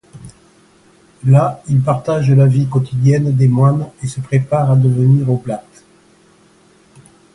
[1.27, 5.63] Là, il partage la vie quotidienne des moines et se prépare à devenir oblat.